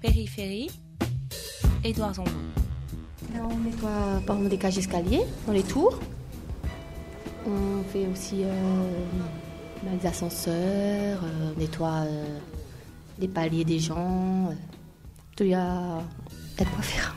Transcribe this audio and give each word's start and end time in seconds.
Périphérie, 0.00 0.70
Édouard 1.82 2.14
Zondo. 2.14 2.30
on 3.34 3.58
nettoie 3.58 4.22
par 4.24 4.38
des 4.38 4.56
cages 4.56 4.76
d'escalier 4.76 5.22
dans 5.44 5.52
les 5.52 5.64
tours. 5.64 5.98
On 7.44 7.82
fait 7.82 8.06
aussi 8.06 8.44
euh, 8.44 9.04
bah, 9.82 9.90
les 10.00 10.06
ascenseurs, 10.06 11.24
euh, 11.24 11.52
on 11.52 11.58
nettoie 11.58 12.04
euh, 12.06 12.38
les 13.18 13.26
paliers 13.26 13.64
des 13.64 13.80
gens. 13.80 14.54
Tout 15.36 15.44
y 15.44 15.54
a 15.54 16.00
de 16.58 16.64
quoi 16.64 16.82
faire. 16.82 17.16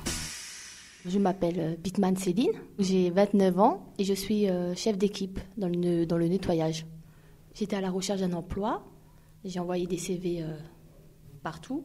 Je 1.06 1.20
m'appelle 1.20 1.78
Bitman 1.84 2.16
Céline, 2.16 2.54
j'ai 2.80 3.12
29 3.12 3.60
ans 3.60 3.94
et 4.00 4.04
je 4.06 4.14
suis 4.14 4.48
chef 4.76 4.98
d'équipe 4.98 5.40
dans 5.58 5.68
le 5.68 6.28
nettoyage. 6.28 6.86
J'étais 7.54 7.76
à 7.76 7.82
la 7.82 7.90
recherche 7.90 8.22
d'un 8.22 8.34
emploi, 8.34 8.84
j'ai 9.44 9.60
envoyé 9.60 9.88
des 9.88 9.98
CV 9.98 10.46
partout 11.42 11.84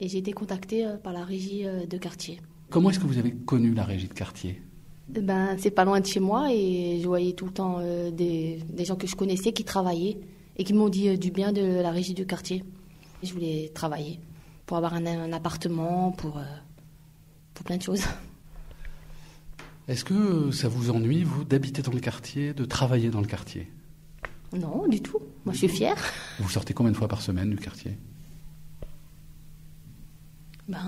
et 0.00 0.08
j'ai 0.08 0.18
été 0.18 0.32
contactée 0.32 0.86
par 1.02 1.12
la 1.12 1.24
régie 1.24 1.64
de 1.64 1.98
quartier. 1.98 2.40
Comment 2.70 2.90
est-ce 2.90 3.00
que 3.00 3.06
vous 3.06 3.18
avez 3.18 3.32
connu 3.32 3.74
la 3.74 3.84
régie 3.84 4.08
de 4.08 4.14
quartier? 4.14 4.62
Ben, 5.08 5.56
C'est 5.58 5.72
pas 5.72 5.84
loin 5.84 6.00
de 6.00 6.06
chez 6.06 6.20
moi 6.20 6.52
et 6.52 7.00
je 7.02 7.06
voyais 7.06 7.32
tout 7.32 7.46
le 7.46 7.52
temps 7.52 7.78
euh, 7.80 8.10
des, 8.12 8.60
gens 8.84 8.94
que 8.94 9.08
je 9.08 9.16
connaissais 9.16 9.52
qui 9.52 9.64
travaillaient 9.64 10.18
et 10.56 10.64
qui 10.64 10.72
m'ont 10.72 10.88
dit 10.88 11.08
euh, 11.08 11.16
du 11.16 11.32
bien 11.32 11.52
de 11.52 11.80
la 11.80 11.90
régie 11.90 12.14
du 12.14 12.26
quartier. 12.26 12.64
Je 13.22 13.32
voulais 13.32 13.70
travailler 13.74 14.20
pour 14.66 14.76
avoir 14.76 14.94
un, 14.94 15.32
appartement, 15.32 16.12
pour, 16.12 16.38
euh, 16.38 16.44
pour 17.54 17.64
plein 17.64 17.76
de 17.76 17.82
choses. 17.82 18.04
Est-ce 19.88 20.04
que 20.04 20.52
ça 20.52 20.68
vous 20.68 20.90
ennuie, 20.90 21.24
vous, 21.24 21.42
d'habiter 21.42 21.82
dans 21.82 21.92
le 21.92 21.98
quartier, 21.98 22.54
de 22.54 22.64
travailler 22.64 23.10
dans 23.10 23.20
le 23.20 23.26
quartier? 23.26 23.68
Non, 24.52 24.86
du 24.86 25.00
tout. 25.02 25.18
Moi, 25.44 25.54
je 25.54 25.58
suis 25.58 25.68
fière. 25.68 25.96
Vous 26.38 26.48
sortez 26.48 26.72
combien 26.72 26.92
de 26.92 26.96
fois 26.96 27.08
par 27.08 27.20
semaine 27.20 27.50
du 27.50 27.56
quartier? 27.56 27.96
Ben, 30.70 30.78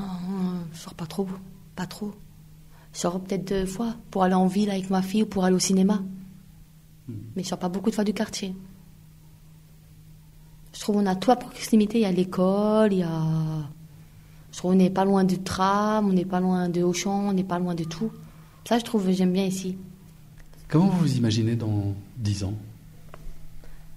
je 0.72 0.78
sors 0.78 0.94
pas 0.94 1.06
trop. 1.06 1.28
Pas 1.74 1.86
trop. 1.86 2.12
Je 2.92 2.98
sors 3.00 3.20
peut-être 3.20 3.48
deux 3.48 3.66
fois 3.66 3.96
pour 4.10 4.22
aller 4.22 4.34
en 4.34 4.46
ville 4.46 4.70
avec 4.70 4.90
ma 4.90 5.02
fille 5.02 5.24
ou 5.24 5.26
pour 5.26 5.44
aller 5.44 5.56
au 5.56 5.58
cinéma. 5.58 6.02
Hmm. 7.08 7.14
Mais 7.34 7.42
je 7.42 7.48
sors 7.48 7.58
pas 7.58 7.68
beaucoup 7.68 7.90
de 7.90 7.94
fois 7.94 8.04
du 8.04 8.14
quartier. 8.14 8.54
Je 10.72 10.80
trouve 10.80 10.96
qu'on 10.96 11.06
a 11.06 11.16
tout 11.16 11.32
à 11.32 11.36
proximité. 11.36 11.98
Il 11.98 12.02
y 12.02 12.04
a 12.04 12.12
l'école, 12.12 12.92
il 12.92 13.00
y 13.00 13.02
a. 13.02 13.22
Je 14.52 14.58
trouve 14.58 14.72
qu'on 14.72 14.78
n'est 14.78 14.90
pas 14.90 15.04
loin 15.04 15.24
du 15.24 15.38
tram, 15.40 16.08
on 16.08 16.12
n'est 16.12 16.24
pas 16.26 16.40
loin 16.40 16.68
de 16.68 16.82
Auchan, 16.82 17.28
on 17.28 17.32
n'est 17.32 17.44
pas 17.44 17.58
loin 17.58 17.74
de 17.74 17.84
tout. 17.84 18.12
Ça, 18.68 18.78
je 18.78 18.84
trouve, 18.84 19.10
j'aime 19.10 19.32
bien 19.32 19.46
ici. 19.46 19.76
Comment 20.68 20.86
vous 20.86 21.00
vous 21.00 21.16
imaginez 21.16 21.56
dans 21.56 21.94
dix 22.16 22.44
ans? 22.44 22.54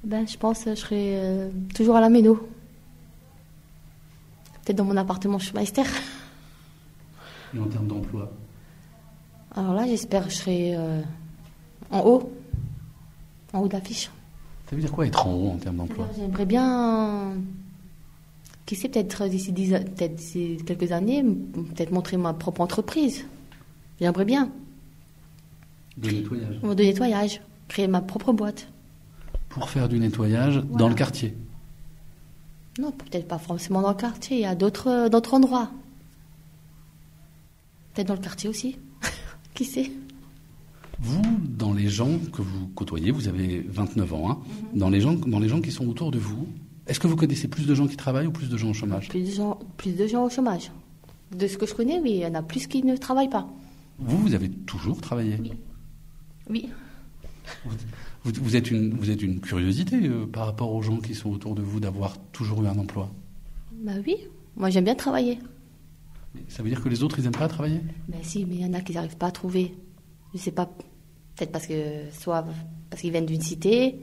Ben, 0.03 0.27
je 0.27 0.37
pense 0.37 0.63
que 0.63 0.71
je 0.71 0.79
serai 0.79 1.19
euh, 1.19 1.49
toujours 1.75 1.95
à 1.95 2.01
la 2.01 2.09
Méno. 2.09 2.47
Peut-être 4.65 4.77
dans 4.77 4.85
mon 4.85 4.97
appartement 4.97 5.37
chez 5.37 5.53
Meister. 5.53 5.83
Et 7.55 7.59
en 7.59 7.67
termes 7.67 7.87
d'emploi 7.87 8.33
Alors 9.55 9.75
là, 9.75 9.85
j'espère 9.85 10.25
que 10.25 10.31
je 10.31 10.35
serai 10.35 10.75
euh, 10.75 11.01
en 11.91 11.99
haut, 12.01 12.33
en 13.53 13.59
haut 13.59 13.67
de 13.67 13.73
l'affiche. 13.73 14.09
Ça 14.67 14.75
veut 14.75 14.81
dire 14.81 14.91
quoi 14.91 15.05
être 15.05 15.27
en 15.27 15.33
haut 15.33 15.49
en 15.49 15.57
termes 15.57 15.77
d'emploi? 15.77 16.07
J'aimerais 16.17 16.47
bien, 16.47 17.33
qui 18.65 18.75
sait, 18.75 18.89
peut-être 18.89 19.27
d'ici, 19.27 19.53
peut 19.53 20.63
quelques 20.65 20.91
années, 20.91 21.23
peut-être 21.23 21.91
montrer 21.91 22.17
ma 22.17 22.33
propre 22.33 22.61
entreprise. 22.61 23.23
J'aimerais 24.01 24.25
bien. 24.25 24.49
De 25.97 26.09
nettoyage 26.09 26.59
De 26.61 26.83
nettoyage. 26.83 27.41
Créer 27.67 27.87
ma 27.87 28.01
propre 28.01 28.33
boîte. 28.33 28.67
Pour 29.49 29.69
faire 29.69 29.87
du 29.87 29.99
nettoyage 29.99 30.63
dans 30.71 30.89
le 30.89 30.95
quartier 30.95 31.35
Non, 32.79 32.91
peut-être 32.91 33.27
pas 33.27 33.37
forcément 33.37 33.81
dans 33.81 33.89
le 33.89 33.95
quartier, 33.95 34.37
il 34.37 34.41
y 34.41 34.45
a 34.45 34.55
d'autres, 34.55 35.07
d'autres 35.09 35.33
endroits. 35.33 35.71
Peut-être 37.93 38.07
dans 38.07 38.15
le 38.15 38.19
quartier 38.19 38.49
aussi. 38.49 38.77
Qui 39.53 39.63
sait? 39.65 39.91
Vous, 40.99 41.21
dans 41.49 41.73
les 41.73 41.87
gens 41.87 42.19
que 42.33 42.41
vous 42.41 42.67
côtoyez, 42.75 43.11
vous 43.11 43.27
avez 43.27 43.65
29 43.67 44.13
ans, 44.13 44.31
hein, 44.31 44.39
mhm. 44.73 44.79
dans, 44.79 44.89
les 44.89 45.01
gens, 45.01 45.13
dans 45.13 45.39
les 45.39 45.49
gens 45.49 45.61
qui 45.61 45.71
sont 45.71 45.87
autour 45.87 46.11
de 46.11 46.19
vous, 46.19 46.47
est-ce 46.87 46.99
que 46.99 47.07
vous 47.07 47.15
connaissez 47.15 47.47
plus 47.47 47.65
de 47.65 47.73
gens 47.73 47.87
qui 47.87 47.97
travaillent 47.97 48.27
ou 48.27 48.31
plus 48.31 48.49
de 48.49 48.57
gens 48.57 48.69
au 48.69 48.73
chômage? 48.73 49.09
Plus 49.09 49.23
de, 49.23 49.31
gens, 49.31 49.59
plus 49.77 49.93
de 49.93 50.07
gens 50.07 50.25
au 50.25 50.29
chômage. 50.29 50.71
De 51.31 51.47
ce 51.47 51.57
que 51.57 51.65
je 51.65 51.73
connais, 51.73 51.99
oui, 51.99 52.11
il 52.11 52.19
y 52.19 52.25
en 52.25 52.35
a 52.35 52.43
plus 52.43 52.67
qui 52.67 52.83
ne 52.83 52.95
travaillent 52.95 53.29
pas. 53.29 53.47
Vous, 53.99 54.17
vous 54.17 54.33
avez 54.33 54.49
toujours 54.49 55.01
travaillé? 55.01 55.37
Oui. 55.41 55.53
Oui. 56.49 56.69
Vous, 58.25 58.55
êtes, 58.55 58.71
une, 58.71 58.95
vous 58.95 59.11
êtes 59.11 59.21
une 59.21 59.39
curiosité 59.39 60.07
euh, 60.07 60.25
par 60.25 60.47
rapport 60.47 60.73
aux 60.73 60.81
gens 60.81 60.97
qui 60.97 61.13
sont 61.13 61.29
autour 61.29 61.53
de 61.53 61.61
vous 61.61 61.79
d'avoir 61.79 62.17
toujours 62.31 62.63
eu 62.63 62.67
un 62.67 62.77
emploi 62.77 63.11
Bah 63.71 63.91
oui, 64.05 64.17
moi 64.57 64.71
j'aime 64.71 64.85
bien 64.85 64.95
travailler. 64.95 65.37
Ça 66.47 66.63
veut 66.63 66.69
dire 66.69 66.81
que 66.81 66.89
les 66.89 67.03
autres, 67.03 67.19
ils 67.19 67.21
n'aiment 67.21 67.33
pas 67.33 67.47
travailler? 67.47 67.81
Ben 68.07 68.23
si, 68.23 68.43
mais 68.45 68.55
il 68.55 68.61
y 68.61 68.65
en 68.65 68.73
a 68.73 68.81
qui 68.81 68.93
n'arrivent 68.93 69.17
pas 69.17 69.27
à 69.27 69.31
trouver. 69.31 69.75
Je 70.33 70.39
sais 70.39 70.51
pas, 70.51 70.65
peut-être 70.65 71.51
parce 71.51 71.67
que 71.67 72.09
soit 72.11 72.43
parce 72.89 73.01
qu'ils 73.01 73.11
viennent 73.11 73.27
d'une 73.27 73.41
cité 73.41 73.99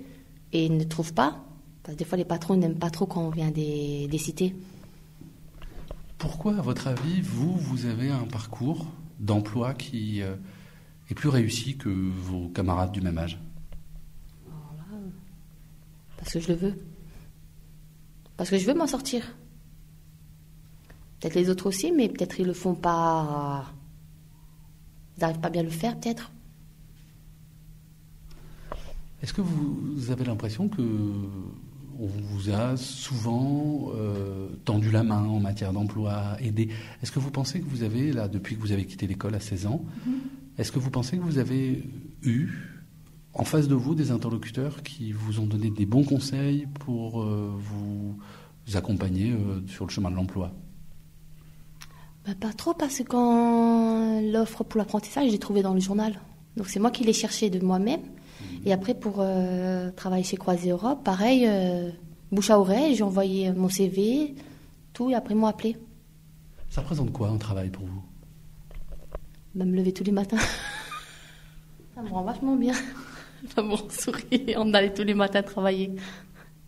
et 0.52 0.66
ils 0.66 0.76
ne 0.76 0.84
trouvent 0.84 1.14
pas. 1.14 1.44
Parce 1.82 1.96
que 1.96 1.98
des 1.98 2.04
fois, 2.04 2.16
les 2.16 2.24
patrons 2.24 2.56
n'aiment 2.56 2.78
pas 2.78 2.90
trop 2.90 3.06
quand 3.06 3.26
on 3.26 3.30
vient 3.30 3.50
des, 3.50 4.06
des 4.06 4.18
cités. 4.18 4.54
Pourquoi, 6.16 6.56
à 6.56 6.62
votre 6.62 6.86
avis, 6.86 7.20
vous, 7.22 7.56
vous 7.56 7.86
avez 7.86 8.08
un 8.08 8.24
parcours 8.24 8.86
d'emploi 9.18 9.74
qui 9.74 10.22
euh, 10.22 10.36
est 11.10 11.14
plus 11.14 11.28
réussi 11.28 11.76
que 11.76 11.88
vos 11.88 12.48
camarades 12.50 12.92
du 12.92 13.00
même 13.00 13.18
âge? 13.18 13.40
Parce 16.22 16.34
que 16.34 16.40
je 16.40 16.48
le 16.48 16.54
veux. 16.54 16.74
Parce 18.36 18.48
que 18.48 18.56
je 18.56 18.64
veux 18.64 18.74
m'en 18.74 18.86
sortir. 18.86 19.24
Peut-être 21.18 21.34
les 21.34 21.50
autres 21.50 21.66
aussi, 21.66 21.90
mais 21.90 22.08
peut-être 22.08 22.38
ils 22.38 22.46
le 22.46 22.52
font 22.52 22.74
pas. 22.74 23.72
Ils 25.16 25.20
n'arrivent 25.20 25.40
pas 25.40 25.50
bien 25.50 25.62
à 25.62 25.64
le 25.64 25.70
faire, 25.70 25.98
peut-être. 25.98 26.30
Est-ce 29.20 29.32
que 29.32 29.40
vous 29.40 30.10
avez 30.12 30.24
l'impression 30.24 30.68
que 30.68 30.82
on 31.98 32.06
vous 32.06 32.50
a 32.50 32.76
souvent 32.76 33.90
euh, 33.94 34.48
tendu 34.64 34.90
la 34.90 35.02
main 35.02 35.24
en 35.24 35.40
matière 35.40 35.72
d'emploi, 35.72 36.36
aidé? 36.40 36.68
Est-ce 37.02 37.10
que 37.10 37.18
vous 37.18 37.32
pensez 37.32 37.60
que 37.60 37.68
vous 37.68 37.82
avez, 37.82 38.12
là, 38.12 38.28
depuis 38.28 38.56
que 38.56 38.60
vous 38.60 38.72
avez 38.72 38.86
quitté 38.86 39.08
l'école 39.08 39.34
à 39.34 39.40
16 39.40 39.66
ans, 39.66 39.84
mm-hmm. 39.84 40.12
est-ce 40.58 40.70
que 40.70 40.78
vous 40.78 40.90
pensez 40.90 41.16
que 41.18 41.22
vous 41.22 41.38
avez 41.38 41.84
eu 42.22 42.71
en 43.34 43.44
face 43.44 43.68
de 43.68 43.74
vous 43.74 43.94
des 43.94 44.10
interlocuteurs 44.10 44.82
qui 44.82 45.12
vous 45.12 45.40
ont 45.40 45.46
donné 45.46 45.70
des 45.70 45.86
bons 45.86 46.04
conseils 46.04 46.66
pour 46.80 47.22
euh, 47.22 47.50
vous 47.56 48.16
accompagner 48.76 49.32
euh, 49.32 49.60
sur 49.66 49.86
le 49.86 49.90
chemin 49.90 50.10
de 50.10 50.16
l'emploi? 50.16 50.52
Bah, 52.26 52.32
pas 52.38 52.52
trop 52.52 52.74
parce 52.74 53.02
que 53.02 54.32
l'offre 54.32 54.64
pour 54.64 54.78
l'apprentissage, 54.78 55.30
j'ai 55.30 55.38
trouvé 55.38 55.62
dans 55.62 55.74
le 55.74 55.80
journal. 55.80 56.20
Donc 56.56 56.68
c'est 56.68 56.78
moi 56.78 56.90
qui 56.90 57.04
l'ai 57.04 57.12
cherché 57.12 57.50
de 57.50 57.58
moi-même. 57.64 58.00
Mhm. 58.00 58.60
Et 58.66 58.72
après 58.72 58.94
pour 58.94 59.16
euh, 59.18 59.90
travailler 59.92 60.24
chez 60.24 60.36
Croisé 60.36 60.70
Europe, 60.70 61.02
pareil, 61.02 61.46
euh, 61.48 61.90
bouche 62.30 62.50
à 62.50 62.58
oreille, 62.58 62.94
j'ai 62.94 63.02
envoyé 63.02 63.52
mon 63.52 63.68
CV, 63.68 64.34
tout, 64.92 65.10
et 65.10 65.14
après 65.14 65.34
ils 65.34 65.38
m'ont 65.38 65.46
appelé. 65.46 65.76
Ça 66.70 66.82
représente 66.82 67.12
quoi 67.12 67.28
un 67.28 67.38
travail 67.38 67.70
pour 67.70 67.84
vous? 67.84 68.02
Bah, 69.54 69.64
Me 69.64 69.76
lever 69.76 69.92
tous 69.92 70.04
les 70.04 70.12
matins. 70.12 70.38
Ça 71.94 72.02
me 72.02 72.08
rend 72.08 72.22
vachement 72.22 72.56
bien. 72.56 72.74
Me 73.56 73.74
rend 73.74 73.90
sourire 73.90 74.64
d'aller 74.64 74.92
tous 74.92 75.02
les 75.02 75.14
matins 75.14 75.42
travailler. 75.42 75.90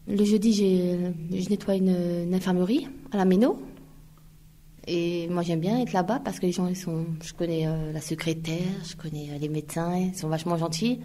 Le 0.06 0.24
jeudi, 0.24 0.52
je 0.52 1.48
nettoie 1.48 1.76
une, 1.76 2.24
une 2.26 2.34
infirmerie 2.34 2.88
à 3.12 3.16
la 3.16 3.24
Méno. 3.24 3.62
Et 4.86 5.28
moi, 5.28 5.42
j'aime 5.42 5.60
bien 5.60 5.80
être 5.80 5.92
là-bas 5.92 6.20
parce 6.22 6.38
que 6.38 6.46
les 6.46 6.52
gens, 6.52 6.66
ils 6.66 6.76
sont. 6.76 7.06
Je 7.22 7.32
connais 7.32 7.66
euh, 7.66 7.92
la 7.92 8.00
secrétaire, 8.00 8.58
je 8.86 8.96
connais 8.96 9.30
euh, 9.30 9.38
les 9.38 9.48
médecins, 9.48 9.96
ils 9.96 10.14
sont 10.14 10.28
vachement 10.28 10.58
gentils. 10.58 11.00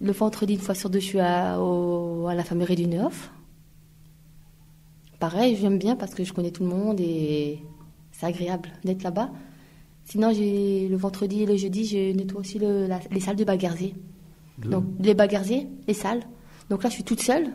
Le 0.00 0.12
vendredi, 0.12 0.54
une 0.54 0.60
fois 0.60 0.74
sur 0.74 0.88
deux, 0.88 1.00
je 1.00 1.04
suis 1.04 1.20
à, 1.20 1.56
à 1.56 2.34
la 2.34 2.44
famerie 2.44 2.76
du 2.76 2.86
Neuf. 2.86 3.30
Pareil, 5.18 5.58
j'aime 5.60 5.76
bien 5.76 5.96
parce 5.96 6.14
que 6.14 6.24
je 6.24 6.32
connais 6.32 6.52
tout 6.52 6.62
le 6.62 6.70
monde 6.70 6.98
et 7.00 7.58
c'est 8.12 8.24
agréable 8.24 8.70
d'être 8.82 9.02
là-bas. 9.02 9.30
Sinon, 10.04 10.30
le 10.30 10.96
vendredi 10.96 11.42
et 11.42 11.46
le 11.46 11.56
jeudi, 11.56 11.84
je 11.84 12.12
nettoie 12.14 12.40
aussi 12.40 12.58
les 12.58 13.20
salles 13.20 13.36
de 13.36 13.44
bagarzier. 13.44 13.94
Donc, 14.64 14.84
les 15.00 15.14
bagarziers, 15.14 15.68
les 15.86 15.94
salles. 15.94 16.22
Donc 16.68 16.82
là, 16.82 16.88
je 16.90 16.94
suis 16.94 17.04
toute 17.04 17.22
seule 17.22 17.50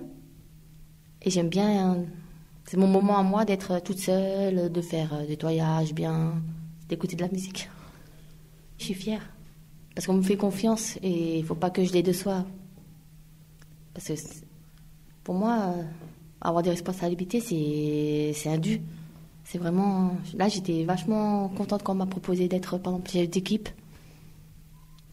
et 1.21 1.29
j'aime 1.29 1.49
bien 1.49 2.05
c'est 2.65 2.77
mon 2.77 2.87
moment 2.87 3.17
à 3.17 3.23
moi 3.23 3.45
d'être 3.45 3.79
toute 3.79 3.99
seule, 3.99 4.71
de 4.71 4.81
faire 4.81 5.13
euh, 5.13 5.27
nettoyage 5.27 5.93
bien, 5.93 6.33
d'écouter 6.89 7.15
de 7.15 7.21
la 7.21 7.29
musique. 7.29 7.69
Je 8.79 8.85
suis 8.85 8.93
fière. 8.95 9.21
Parce 9.93 10.07
qu'on 10.07 10.15
me 10.15 10.23
fait 10.23 10.35
confiance 10.35 10.97
et 11.03 11.37
il 11.37 11.41
ne 11.41 11.45
faut 11.45 11.55
pas 11.55 11.69
que 11.69 11.83
je 11.83 12.01
de 12.01 12.11
soi. 12.11 12.43
Parce 13.93 14.07
que 14.07 14.13
pour 15.23 15.35
moi, 15.35 15.73
euh, 15.77 15.83
avoir 16.41 16.63
des 16.63 16.71
responsabilités, 16.71 17.39
c'est 17.39 18.49
un 18.49 18.57
dû. 18.57 18.81
C'est 19.43 19.59
vraiment. 19.59 20.17
Là, 20.33 20.49
j'étais 20.49 20.83
vachement 20.83 21.49
contente 21.49 21.83
quand 21.83 21.93
on 21.93 21.97
m'a 21.97 22.07
proposé 22.07 22.47
d'être, 22.47 22.79
par 22.79 22.93
exemple, 22.93 23.11
chef 23.11 23.29
d'équipe. 23.29 23.69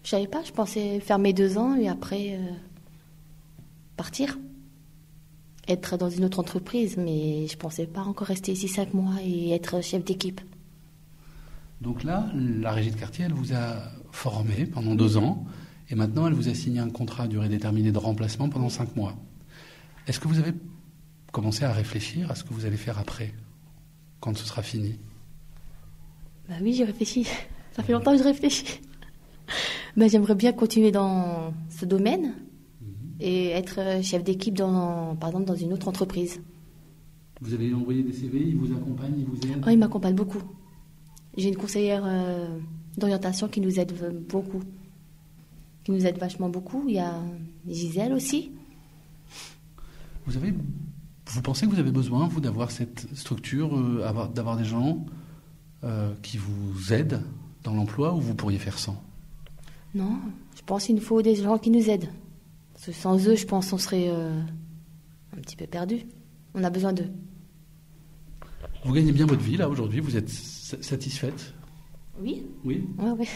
Je 0.03 0.11
savais 0.11 0.27
pas, 0.27 0.43
je 0.45 0.53
pensais 0.53 1.01
faire 1.01 1.19
mes 1.19 1.33
deux 1.33 1.59
ans 1.59 1.77
et 1.77 1.89
après 1.89 2.35
euh, 2.35 2.53
partir. 3.97 4.39
être 5.69 5.97
dans 5.97 6.11
une 6.11 6.25
autre 6.25 6.41
entreprise, 6.41 6.97
mais 6.97 7.47
je 7.47 7.57
pensais 7.57 7.87
pas 7.87 8.03
encore 8.03 8.27
rester 8.27 8.53
ici 8.53 8.67
cinq 8.69 8.95
mois 8.95 9.15
et 9.25 9.53
être 9.53 9.81
chef 9.83 10.05
d'équipe. 10.05 10.41
Donc 11.81 12.03
là, 12.05 12.31
la 12.35 12.73
régie 12.73 12.91
de 12.91 12.97
quartier, 12.97 13.25
elle 13.25 13.33
vous 13.33 13.53
a 13.53 13.77
formé 14.11 14.67
pendant 14.67 14.95
deux 14.95 15.17
ans, 15.17 15.45
et 15.89 15.95
maintenant 15.95 16.27
elle 16.27 16.33
vous 16.35 16.49
a 16.49 16.55
signé 16.55 16.81
un 16.81 16.91
contrat 16.91 17.25
à 17.25 17.29
durée 17.29 17.49
déterminée 17.49 17.93
de 17.93 17.99
remplacement 17.99 18.49
pendant 18.49 18.69
cinq 18.69 18.95
mois. 18.97 19.17
Est-ce 20.07 20.19
que 20.19 20.29
vous 20.29 20.39
avez 20.39 20.53
commencé 21.31 21.65
à 21.65 21.73
réfléchir 21.73 22.31
à 22.31 22.35
ce 22.35 22.45
que 22.45 22.53
vous 22.53 22.67
allez 22.67 22.77
faire 22.77 22.99
après, 22.99 23.33
quand 24.21 24.37
ce 24.37 24.45
sera 24.45 24.63
fini? 24.63 24.99
Bah 26.49 26.57
oui, 26.61 26.75
j'ai 26.75 26.85
réfléchi. 26.85 27.25
Ça 27.73 27.83
fait 27.83 27.93
longtemps 27.93 28.13
que 28.13 28.19
je 28.19 28.25
réfléchis. 28.25 28.81
Ben, 29.97 30.09
j'aimerais 30.09 30.35
bien 30.35 30.53
continuer 30.53 30.91
dans 30.91 31.53
ce 31.69 31.85
domaine 31.85 32.35
et 33.21 33.49
être 33.51 34.03
chef 34.03 34.25
d'équipe 34.25 34.57
dans, 34.57 35.15
par 35.17 35.29
exemple, 35.31 35.45
dans 35.47 35.55
une 35.55 35.73
autre 35.73 35.89
entreprise. 35.89 36.41
Vous 37.41 37.53
avez 37.55 37.73
envoyé 37.75 38.03
des 38.03 38.13
CV, 38.13 38.41
ils 38.41 38.57
vous 38.57 38.73
accompagnent, 38.75 39.19
ils 39.19 39.27
vous 39.27 39.37
aident? 39.37 39.63
Oh, 39.67 39.71
il 39.71 39.79
m'accompagne 39.79 40.15
beaucoup. 40.15 40.43
J'ai 41.37 41.49
une 41.49 41.57
conseillère 41.57 42.03
euh, 42.07 42.59
d'orientation 42.97 43.49
qui 43.49 43.61
nous 43.61 43.79
aide 43.81 43.93
beaucoup. 44.29 44.61
Qui 45.85 45.91
nous 45.93 46.07
aide 46.07 46.19
vachement 46.19 46.49
beaucoup. 46.49 46.85
Il 46.89 46.95
y 46.95 46.99
a 46.99 47.15
Gisèle 47.69 48.13
aussi. 48.13 48.53
Vous 50.27 50.37
avez, 50.37 50.55
vous 51.27 51.43
pensez 51.43 51.67
que 51.67 51.73
vous 51.73 51.81
avez 51.81 51.91
besoin, 51.91 52.29
vous, 52.29 52.41
d'avoir 52.41 52.71
cette 52.71 53.09
structure, 53.15 53.77
euh, 53.77 54.05
avoir- 54.07 54.29
d'avoir 54.29 54.57
des 54.57 54.65
gens 54.65 55.05
euh, 55.85 56.13
qui 56.23 56.39
vous 56.39 56.93
aident 56.93 57.23
dans 57.65 57.75
l'emploi, 57.75 58.15
ou 58.15 58.21
vous 58.21 58.35
pourriez 58.35 58.59
faire 58.59 58.79
sans? 58.79 59.03
Non, 59.95 60.19
je 60.57 60.63
pense 60.65 60.85
qu'il 60.87 60.95
nous 60.95 61.01
faut 61.03 61.21
des 61.23 61.35
gens 61.37 61.59
qui 61.59 61.71
nous 61.71 61.91
aident. 61.91 62.09
Parce 62.73 62.87
que 62.87 62.93
sans 62.93 63.29
eux, 63.29 63.37
je 63.37 63.47
pense 63.47 63.71
qu'on 63.71 63.79
serait 63.79 64.09
euh, 64.09 64.41
un 65.37 65.41
petit 65.41 65.57
peu 65.57 65.67
perdu. 65.67 66.07
On 66.55 66.65
a 66.65 66.71
besoin 66.71 66.93
d'eux. 66.93 67.11
Vous 68.85 68.93
gagnez 68.93 69.13
bien 69.13 69.27
votre 69.27 69.43
vie, 69.43 69.57
là, 69.57 69.69
aujourd'hui 69.69 70.01
Vous 70.01 70.17
êtes 70.17 70.29
sa- 70.29 70.83
satisfaite 70.83 71.53
Oui 72.21 72.43
Oui 72.65 72.85
Ouais, 72.99 73.11
ouais. 73.11 73.29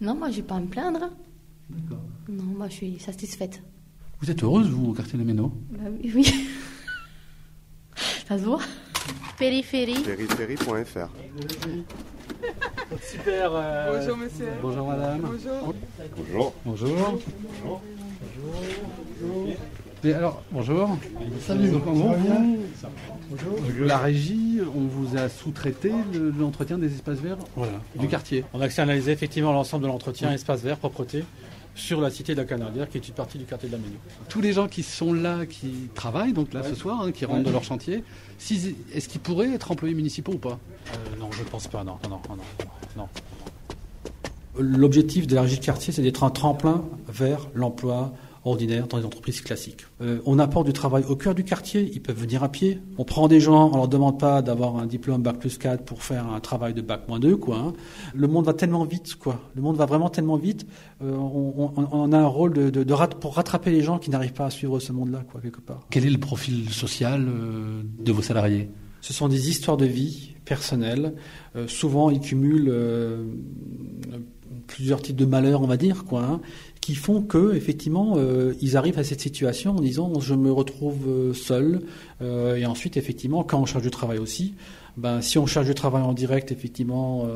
Non, 0.00 0.14
moi, 0.14 0.30
je 0.30 0.36
vais 0.36 0.42
pas 0.42 0.54
à 0.56 0.60
me 0.60 0.66
plaindre. 0.68 1.10
D'accord. 1.68 2.02
Non, 2.28 2.44
moi, 2.44 2.68
je 2.68 2.74
suis 2.74 2.98
satisfaite. 3.00 3.60
Vous 4.20 4.30
êtes 4.30 4.42
heureuse, 4.42 4.68
vous, 4.70 4.90
au 4.90 4.92
quartier 4.94 5.18
des 5.18 5.24
Ménots 5.24 5.52
Bah 5.70 5.84
oui, 5.90 6.12
oui. 6.14 6.24
Ça 8.28 8.38
se 8.38 8.44
voit 8.44 8.60
Périphérie. 9.38 10.00
Périphérie.fr. 10.02 11.08
Super. 13.02 13.50
Bonjour 13.92 14.16
monsieur. 14.16 14.48
Bonjour, 14.62 14.86
madame. 14.86 15.20
Bonjour. 15.20 15.74
Bonjour. 16.14 16.54
Bonjour. 16.64 17.20
Mais 20.04 20.12
alors, 20.12 20.42
bonjour. 20.52 20.96
Salut. 21.40 21.70
Donc, 21.70 21.86
en 21.86 21.92
gros, 21.92 22.14
vous, 22.14 23.84
la 23.84 23.98
régie, 23.98 24.58
on 24.74 24.80
vous 24.86 25.16
a 25.16 25.28
sous-traité 25.28 25.90
le- 26.12 26.30
l'entretien 26.38 26.78
des 26.78 26.94
espaces 26.94 27.18
verts 27.18 27.38
Voilà. 27.56 27.72
du 27.98 28.06
quartier. 28.06 28.44
On 28.54 28.60
a 28.60 28.66
externalisé 28.66 29.10
effectivement 29.12 29.52
l'ensemble 29.52 29.82
de 29.84 29.88
l'entretien 29.88 30.32
espace 30.32 30.62
vert, 30.62 30.76
propreté, 30.78 31.24
sur 31.74 32.00
la 32.00 32.10
cité 32.10 32.34
de 32.34 32.40
la 32.40 32.44
Canardière, 32.46 32.88
qui 32.88 32.98
est 32.98 33.08
une 33.08 33.14
partie 33.14 33.38
du 33.38 33.44
quartier 33.44 33.68
de 33.68 33.74
la 33.74 33.78
Méno. 33.80 33.94
Tous 34.28 34.40
les 34.40 34.52
gens 34.52 34.68
qui 34.68 34.82
sont 34.84 35.12
là, 35.12 35.46
qui 35.46 35.88
travaillent, 35.94 36.32
donc 36.32 36.52
là 36.52 36.62
ce 36.62 36.74
soir, 36.76 37.02
hein, 37.02 37.12
qui 37.12 37.24
rentrent 37.24 37.44
de 37.44 37.50
leur 37.52 37.64
chantier, 37.64 38.02
est-ce 38.94 39.08
qu'ils 39.08 39.20
pourraient 39.20 39.52
être 39.52 39.70
employés 39.72 39.94
municipaux 39.94 40.32
ou 40.32 40.38
pas 40.38 40.58
Euh, 40.92 41.20
non, 41.20 41.30
je 41.32 41.40
ne 41.40 41.48
pense 41.48 41.66
pas, 41.68 41.82
non, 41.84 41.98
non, 42.04 42.10
non, 42.10 42.20
non, 42.30 42.36
non, 42.36 43.02
non. 43.02 43.08
L'objectif 44.60 45.26
de 45.28 45.34
la 45.36 45.42
régie 45.42 45.58
de 45.60 45.64
quartier, 45.64 45.92
c'est 45.92 46.02
d'être 46.02 46.24
un 46.24 46.30
tremplin 46.30 46.84
vers 47.08 47.46
l'emploi 47.54 48.12
ordinaire 48.44 48.86
dans 48.86 48.96
les 48.98 49.04
entreprises 49.04 49.40
classiques. 49.40 49.86
Euh, 50.00 50.20
on 50.26 50.38
apporte 50.38 50.66
du 50.66 50.72
travail 50.72 51.04
au 51.08 51.16
cœur 51.16 51.34
du 51.34 51.44
quartier, 51.44 51.90
ils 51.92 52.00
peuvent 52.00 52.18
venir 52.18 52.42
à 52.42 52.48
pied. 52.50 52.80
On 52.96 53.04
prend 53.04 53.28
des 53.28 53.40
gens, 53.40 53.70
on 53.72 53.76
leur 53.76 53.88
demande 53.88 54.18
pas 54.18 54.42
d'avoir 54.42 54.76
un 54.76 54.86
diplôme 54.86 55.22
bac 55.22 55.38
plus 55.38 55.58
4 55.58 55.84
pour 55.84 56.02
faire 56.02 56.26
un 56.30 56.40
travail 56.40 56.74
de 56.74 56.80
bac 56.80 57.02
moins 57.08 57.18
2, 57.20 57.36
quoi. 57.36 57.56
hein. 57.58 57.72
Le 58.14 58.28
monde 58.28 58.44
va 58.46 58.54
tellement 58.54 58.84
vite, 58.84 59.16
quoi. 59.16 59.40
Le 59.54 59.62
monde 59.62 59.76
va 59.76 59.86
vraiment 59.86 60.08
tellement 60.10 60.36
vite. 60.36 60.66
euh, 61.02 61.12
on, 61.12 61.72
on- 61.76 61.88
on 61.92 62.12
a 62.12 62.18
un 62.18 62.26
rôle 62.26 62.52
de, 62.54 62.70
de- 62.70 62.84
de 62.84 62.92
rat- 62.92 63.08
pour 63.08 63.34
rattraper 63.34 63.70
les 63.70 63.82
gens 63.82 63.98
qui 63.98 64.10
n'arrivent 64.10 64.32
pas 64.32 64.46
à 64.46 64.50
suivre 64.50 64.78
ce 64.80 64.92
monde-là, 64.92 65.24
quoi, 65.30 65.40
quelque 65.40 65.60
part. 65.60 65.80
Quel 65.90 66.06
est 66.06 66.10
le 66.10 66.18
profil 66.18 66.70
social 66.70 67.26
euh, 67.28 67.82
de 68.00 68.12
vos 68.12 68.22
salariés? 68.22 68.68
Ce 69.00 69.12
sont 69.12 69.28
des 69.28 69.48
histoires 69.48 69.76
de 69.76 69.86
vie 69.86 70.34
personnelles. 70.44 71.14
Souvent, 71.68 72.10
ils 72.10 72.18
cumulent 72.20 72.72
plusieurs 74.66 75.00
types 75.02 75.16
de 75.16 75.24
malheurs, 75.24 75.62
on 75.62 75.66
va 75.66 75.76
dire, 75.76 76.04
quoi, 76.04 76.22
hein, 76.24 76.40
qui 76.88 76.94
font 76.94 77.20
que, 77.20 77.54
effectivement, 77.54 78.14
euh, 78.16 78.54
ils 78.62 78.78
arrivent 78.78 78.98
à 78.98 79.04
cette 79.04 79.20
situation 79.20 79.76
en 79.76 79.80
disant 79.80 80.20
je 80.20 80.32
me 80.32 80.50
retrouve 80.50 81.06
euh, 81.06 81.34
seul. 81.34 81.82
Euh, 82.22 82.56
et 82.56 82.64
ensuite, 82.64 82.96
effectivement, 82.96 83.44
quand 83.44 83.60
on 83.60 83.66
cherche 83.66 83.82
du 83.82 83.90
travail 83.90 84.16
aussi, 84.16 84.54
ben, 84.96 85.20
si 85.20 85.36
on 85.36 85.44
cherche 85.44 85.66
du 85.66 85.74
travail 85.74 86.00
en 86.00 86.14
direct, 86.14 86.50
effectivement, 86.50 87.28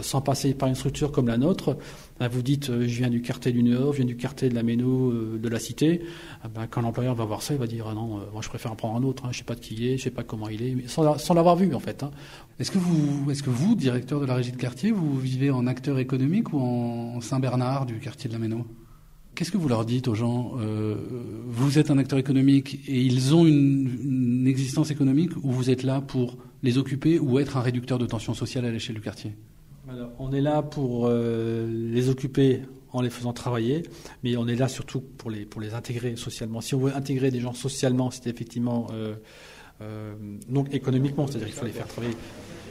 sans 0.00 0.22
passer 0.22 0.54
par 0.54 0.70
une 0.70 0.74
structure 0.74 1.12
comme 1.12 1.26
la 1.26 1.36
nôtre, 1.36 1.76
ben, 2.18 2.28
vous 2.28 2.40
dites 2.40 2.70
je 2.70 2.96
viens 2.96 3.10
du 3.10 3.20
quartier 3.20 3.52
du 3.52 3.64
Nord, 3.64 3.92
je 3.92 3.96
viens 3.98 4.06
du 4.06 4.16
quartier 4.16 4.48
de 4.48 4.54
la 4.54 4.62
Méno, 4.62 5.12
de 5.12 5.48
la 5.48 5.58
Cité. 5.58 6.02
Ah 6.44 6.48
ben, 6.48 6.66
quand 6.70 6.80
l'employeur 6.80 7.14
va 7.16 7.26
voir 7.26 7.42
ça, 7.42 7.52
il 7.52 7.60
va 7.60 7.66
dire 7.66 7.88
ah 7.90 7.94
non, 7.94 8.20
moi 8.32 8.40
je 8.40 8.48
préfère 8.48 8.72
en 8.72 8.76
prendre 8.76 8.96
un 8.96 9.02
autre. 9.02 9.26
Hein, 9.26 9.30
je 9.32 9.38
sais 9.38 9.44
pas 9.44 9.56
de 9.56 9.60
qui 9.60 9.74
il 9.74 9.86
est, 9.86 9.98
je 9.98 10.04
sais 10.04 10.10
pas 10.10 10.22
comment 10.22 10.48
il 10.48 10.62
est, 10.62 10.74
mais 10.74 10.86
sans, 10.86 11.34
l'avoir 11.34 11.56
vu 11.56 11.74
en 11.74 11.80
fait. 11.80 12.04
Hein. 12.04 12.12
Est-ce 12.58 12.70
que 12.70 12.78
vous, 12.78 13.30
est-ce 13.30 13.42
que 13.42 13.50
vous, 13.50 13.74
directeur 13.74 14.20
de 14.20 14.24
la 14.24 14.36
régie 14.36 14.52
de 14.52 14.56
quartier, 14.56 14.92
vous 14.92 15.18
vivez 15.18 15.50
en 15.50 15.66
acteur 15.66 15.98
économique 15.98 16.54
ou 16.54 16.60
en 16.60 17.20
Saint-Bernard 17.20 17.84
du 17.84 17.98
quartier 17.98 18.28
de 18.28 18.34
la 18.34 18.38
Méno? 18.38 18.64
Qu'est-ce 19.34 19.50
que 19.50 19.56
vous 19.56 19.68
leur 19.68 19.84
dites 19.84 20.08
aux 20.08 20.14
gens 20.14 20.52
euh, 20.58 20.96
Vous 21.46 21.78
êtes 21.78 21.90
un 21.90 21.98
acteur 21.98 22.18
économique 22.18 22.80
et 22.86 23.00
ils 23.00 23.34
ont 23.34 23.46
une, 23.46 24.46
existence 24.46 24.90
économique 24.90 25.32
ou 25.42 25.50
vous 25.52 25.70
êtes 25.70 25.82
là 25.82 26.00
pour 26.00 26.36
les 26.62 26.78
occuper 26.78 27.18
ou 27.18 27.38
être 27.38 27.56
un 27.56 27.60
réducteur 27.60 27.98
de 27.98 28.06
tension 28.06 28.34
sociale 28.34 28.64
à 28.64 28.70
l'échelle 28.70 28.96
du 28.96 29.00
quartier? 29.00 29.34
On 30.18 30.32
est 30.32 30.40
là 30.40 30.62
pour 30.62 31.06
euh, 31.06 31.66
les 31.68 32.08
occuper 32.08 32.62
en 32.92 33.00
les 33.00 33.10
faisant 33.10 33.32
travailler, 33.32 33.82
mais 34.22 34.36
on 34.36 34.46
est 34.46 34.56
là 34.56 34.68
surtout 34.68 35.00
pour 35.00 35.30
les, 35.30 35.44
pour 35.44 35.60
les 35.60 35.74
intégrer 35.74 36.16
socialement. 36.16 36.60
Si 36.60 36.74
on 36.74 36.80
veut 36.80 36.94
intégrer 36.94 37.30
des 37.30 37.40
gens 37.40 37.54
socialement, 37.54 38.10
c'est 38.10 38.26
effectivement 38.26 38.88
euh, 38.92 40.14
donc 40.48 40.74
économiquement, 40.74 41.26
c'est-à-dire 41.26 41.48
qu'il 41.48 41.56
faut 41.56 41.66
les 41.66 41.72
faire 41.72 41.86
travailler. 41.86 42.16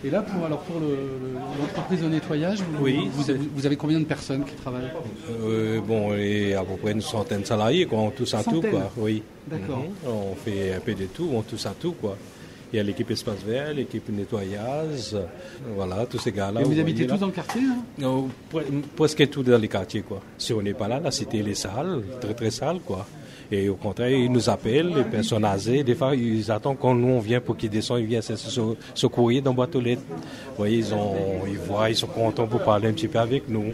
Et 0.05 0.09
là, 0.09 0.21
pour, 0.21 0.45
alors 0.45 0.59
pour 0.59 0.79
le- 0.79 0.87
le- 0.87 1.33
l'entreprise 1.59 2.01
de 2.01 2.07
nettoyage, 2.07 2.59
vous, 2.61 2.83
Oui, 2.83 3.09
vous, 3.13 3.23
c'est- 3.23 3.31
avez, 3.31 3.39
vous 3.53 3.65
avez 3.65 3.75
combien 3.75 3.99
de 3.99 4.05
personnes 4.05 4.45
qui 4.45 4.53
travaillent? 4.55 4.83
Euh, 5.43 5.81
bon, 5.81 6.13
et 6.15 6.53
à 6.53 6.63
peu 6.63 6.75
près 6.81 6.93
une 6.93 7.01
centaine 7.01 7.41
de 7.41 7.45
salariés, 7.45 7.85
quoi, 7.85 7.99
on 7.99 8.09
touche 8.11 8.33
à 8.33 8.43
tout, 8.43 8.61
quoi. 8.61 8.91
Oui. 8.97 9.21
D'accord. 9.47 9.79
Mhm. 9.79 10.09
On 10.11 10.35
fait 10.35 10.73
un 10.75 10.79
peu 10.79 10.93
de 10.93 11.05
tout, 11.05 11.29
on 11.33 11.41
touche 11.41 11.65
à 11.65 11.71
tout, 11.79 11.91
quoi. 11.93 12.15
Il 12.71 12.77
y 12.77 12.79
a 12.79 12.83
l'équipe 12.83 13.09
espace 13.11 13.39
vert, 13.45 13.73
l'équipe 13.73 14.07
nettoyage, 14.09 15.17
voilà, 15.75 16.05
tous 16.05 16.19
ces 16.19 16.31
gars-là. 16.31 16.61
Et 16.61 16.63
vous 16.63 16.79
habitez 16.79 17.07
tous 17.07 17.17
dans 17.17 17.25
le 17.25 17.31
quartier 17.31 17.61
hein? 17.63 17.77
Non, 17.97 18.29
presque 18.95 19.27
tout 19.29 19.41
dans 19.43 19.57
les 19.59 19.67
quartiers, 19.67 20.01
quoi. 20.03 20.21
Si 20.37 20.53
on 20.53 20.61
n'est 20.61 20.75
pas 20.75 20.87
là, 20.87 20.99
la 20.99 21.09
cité, 21.11 21.39
elle 21.39 21.47
est 21.49 21.55
sale, 21.55 22.03
très 22.21 22.35
très 22.35 22.51
sale, 22.51 22.79
quoi. 22.85 23.05
Et 23.51 23.67
au 23.67 23.75
contraire, 23.75 24.09
ils 24.11 24.31
nous 24.31 24.47
appellent, 24.49 24.93
les 24.95 25.03
personnes 25.03 25.43
âgées, 25.43 25.83
des 25.83 25.95
fois, 25.95 26.15
ils 26.15 26.51
attendent 26.51 26.77
quand 26.79 26.93
nous 26.93 27.07
on 27.07 27.19
vient 27.19 27.41
pour 27.41 27.57
qu'ils 27.57 27.69
descendent, 27.71 28.01
ils 28.01 28.05
viennent 28.05 28.21
se 28.21 28.35
se- 28.35 28.75
secourir 28.93 29.41
dans 29.41 29.53
boîte 29.53 29.75
aux 29.75 29.81
lettres. 29.81 30.03
Vous 30.07 30.55
voyez, 30.57 30.77
ils, 30.77 30.93
ont, 30.93 31.15
voient, 31.65 31.89
ils 31.89 31.95
sont 31.95 32.07
contents 32.07 32.45
pour 32.47 32.63
parler 32.63 32.87
un 32.89 32.93
petit 32.93 33.07
peu 33.07 33.17
avec 33.19 33.49
nous. 33.49 33.71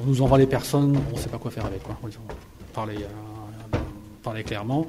On 0.00 0.04
nous 0.04 0.22
envoie 0.22 0.38
les 0.38 0.46
personnes, 0.46 0.96
on 1.10 1.16
ne 1.16 1.20
sait 1.20 1.28
pas 1.28 1.38
quoi 1.38 1.50
faire 1.50 1.66
avec. 1.66 1.80
On 1.88 2.72
parler, 2.72 2.96
euh, 2.96 3.78
parler 4.22 4.44
clairement. 4.44 4.86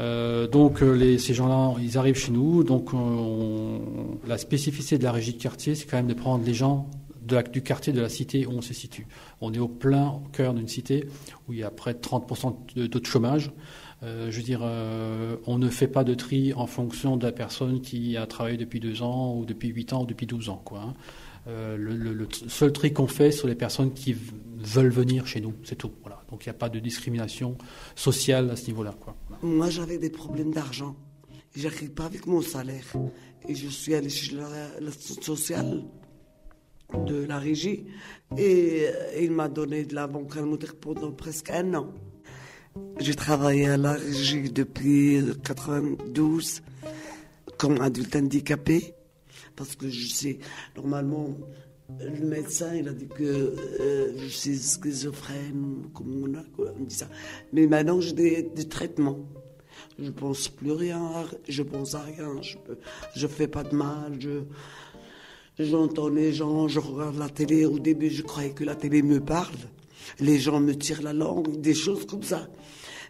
Euh, 0.00 0.46
donc 0.48 0.82
euh, 0.82 0.92
les, 0.92 1.18
ces 1.18 1.34
gens-là, 1.34 1.74
ils 1.80 1.96
arrivent 1.96 2.16
chez 2.18 2.32
nous. 2.32 2.64
Donc 2.64 2.92
on- 2.92 3.80
la 4.26 4.38
spécificité 4.38 4.98
de 4.98 5.04
la 5.04 5.12
régie 5.12 5.34
de 5.34 5.42
quartier, 5.42 5.74
c'est 5.74 5.86
quand 5.86 5.96
même 5.96 6.08
de 6.08 6.14
prendre 6.14 6.44
les 6.44 6.54
gens 6.54 6.86
la- 7.34 7.42
du 7.42 7.62
quartier, 7.62 7.92
de 7.92 8.00
la 8.00 8.08
cité 8.08 8.46
où 8.46 8.50
on 8.50 8.62
se 8.62 8.74
situe. 8.74 9.06
On 9.40 9.52
est 9.52 9.58
au 9.58 9.68
plein 9.68 10.20
cœur 10.32 10.54
d'une 10.54 10.68
cité 10.68 11.06
où 11.48 11.52
il 11.52 11.58
y 11.60 11.62
a 11.62 11.70
près 11.70 11.94
de 11.94 12.00
30% 12.00 12.66
de 12.74 12.86
taux 12.86 13.00
de 13.00 13.06
chômage. 13.06 13.52
Euh, 14.02 14.30
je 14.30 14.36
veux 14.36 14.42
dire, 14.44 14.60
euh, 14.62 15.36
on 15.46 15.58
ne 15.58 15.68
fait 15.68 15.88
pas 15.88 16.04
de 16.04 16.14
tri 16.14 16.52
en 16.54 16.66
fonction 16.66 17.16
de 17.16 17.26
la 17.26 17.32
personne 17.32 17.80
qui 17.80 18.16
a 18.16 18.26
travaillé 18.26 18.56
depuis 18.56 18.78
deux 18.78 19.02
ans 19.02 19.34
ou 19.36 19.44
depuis 19.44 19.68
huit 19.68 19.92
ans 19.92 20.02
ou 20.02 20.06
depuis 20.06 20.26
12 20.26 20.48
ans. 20.50 20.62
Quoi, 20.64 20.80
hein. 20.80 20.94
Euh, 21.48 21.76
le, 21.78 22.28
seul 22.48 22.72
tri 22.72 22.92
qu'on 22.92 23.06
fait 23.06 23.32
sur 23.32 23.48
les 23.48 23.54
personnes 23.54 23.92
qui 23.94 24.14
veulent 24.58 24.90
venir 24.90 25.26
chez 25.26 25.40
nous, 25.40 25.54
c'est 25.64 25.76
tout. 25.76 25.92
Voilà. 26.02 26.22
Donc 26.30 26.44
il 26.44 26.48
n'y 26.48 26.54
a 26.54 26.58
pas 26.58 26.68
de 26.68 26.78
discrimination 26.78 27.56
sociale 27.96 28.50
à 28.50 28.56
ce 28.56 28.66
niveau-là. 28.66 28.94
Moi, 29.42 29.70
j'avais 29.70 29.98
des 29.98 30.10
problèmes 30.10 30.52
d'argent. 30.52 30.94
J'arrive 31.56 31.92
pas 31.92 32.04
avec 32.04 32.26
mon 32.26 32.42
salaire. 32.42 32.84
Et 33.48 33.54
je 33.54 33.68
suis 33.68 33.94
allé 33.94 34.10
chez 34.10 34.36
la, 34.36 34.48
l'assistante 34.80 35.24
sociale 35.24 35.82
de 36.94 37.24
la 37.24 37.38
régie. 37.38 37.86
Et 38.36 38.86
euh, 38.86 39.20
il 39.20 39.30
m'a 39.30 39.48
donné 39.48 39.84
de 39.84 39.94
la 39.94 40.06
banque 40.06 40.36
alimentaire 40.36 40.74
pendant 40.74 41.12
presque 41.12 41.50
un 41.50 41.74
an. 41.74 41.92
J'ai 43.00 43.14
travaillé 43.14 43.66
à 43.66 43.76
la 43.76 43.92
régie 43.92 44.50
depuis 44.50 45.20
92 45.44 46.62
comme 47.56 47.80
adulte 47.80 48.16
handicapé. 48.16 48.94
Parce 49.56 49.74
que 49.74 49.88
je 49.88 50.08
sais, 50.08 50.38
normalement, 50.76 51.36
le 52.00 52.26
médecin, 52.26 52.74
il 52.74 52.88
a 52.88 52.92
dit 52.92 53.08
que 53.08 53.24
euh, 53.24 54.12
je 54.18 54.28
suis 54.28 54.56
schizophrène, 54.56 55.88
comme 55.94 56.22
on, 56.22 56.34
a, 56.38 56.42
on 56.78 56.84
dit 56.84 56.94
ça. 56.94 57.08
Mais 57.52 57.66
maintenant, 57.66 58.00
j'ai 58.00 58.12
des, 58.12 58.42
des, 58.42 58.68
traitements. 58.68 59.18
Je 59.98 60.10
pense 60.10 60.48
plus 60.48 60.72
rien, 60.72 61.24
je 61.48 61.62
pense 61.62 61.94
à 61.94 62.02
rien, 62.02 62.40
je, 62.40 62.56
je 63.16 63.26
fais 63.26 63.48
pas 63.48 63.64
de 63.64 63.74
mal, 63.74 64.16
je, 64.20 64.42
j'entends 65.58 66.08
les 66.08 66.32
gens, 66.32 66.68
je 66.68 66.80
regarde 66.80 67.18
la 67.18 67.28
télé. 67.28 67.66
Au 67.66 67.78
début, 67.78 68.10
je 68.10 68.22
croyais 68.22 68.50
que 68.50 68.64
la 68.64 68.74
télé 68.74 69.02
me 69.02 69.20
parle. 69.20 69.54
Les 70.20 70.38
gens 70.38 70.60
me 70.60 70.74
tirent 70.74 71.02
la 71.02 71.12
langue, 71.12 71.60
des 71.60 71.74
choses 71.74 72.06
comme 72.06 72.22
ça. 72.22 72.48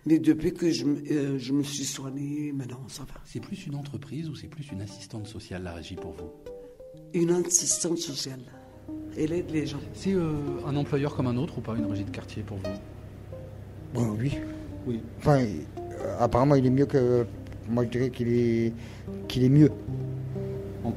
Mais 0.07 0.19
depuis 0.19 0.52
que 0.52 0.71
je, 0.71 0.87
euh, 0.87 1.38
je 1.38 1.52
me 1.52 1.62
suis 1.62 1.85
soignée, 1.85 2.52
maintenant, 2.52 2.81
ça 2.88 3.02
va. 3.02 3.21
C'est 3.25 3.40
plus 3.40 3.67
une 3.67 3.75
entreprise 3.75 4.28
ou 4.28 4.35
c'est 4.35 4.47
plus 4.47 4.71
une 4.73 4.81
assistante 4.81 5.26
sociale, 5.26 5.62
la 5.64 5.75
régie, 5.75 5.97
pour 5.97 6.12
vous? 6.12 6.31
Une 7.14 7.31
assistante 7.31 7.99
sociale. 7.99 8.40
Elle 9.17 9.33
aide 9.33 9.50
les 9.50 9.67
gens. 9.67 9.81
C'est 9.93 10.14
euh, 10.14 10.33
un 10.67 10.76
employeur 10.76 11.14
comme 11.14 11.26
un 11.26 11.37
autre 11.37 11.59
ou 11.59 11.61
pas 11.61 11.75
une 11.76 11.87
régie 11.87 12.05
de 12.05 12.11
quartier 12.11 12.43
pour 12.43 12.59
vous? 12.59 12.71
Bon, 13.95 14.17
Oui. 14.19 14.33
Oui. 14.87 15.00
Enfin, 15.19 15.40
euh, 15.40 16.17
apparemment, 16.19 16.55
il 16.55 16.64
est 16.64 16.71
mieux 16.71 16.87
que. 16.87 17.26
Moi, 17.69 17.85
je 17.85 17.90
dirais 17.90 18.11
qu'il 18.11 18.28
est, 18.28 18.73
qu'il 19.26 19.45
est 19.45 19.50
mieux. 19.50 19.71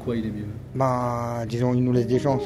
En 0.01 0.03
quoi 0.03 0.15
il 0.15 0.25
est 0.25 0.31
mieux? 0.31 0.47
Ben, 0.73 1.45
disons, 1.47 1.75
il 1.75 1.83
nous 1.83 1.91
laisse 1.91 2.07
des 2.07 2.17
chances. 2.17 2.41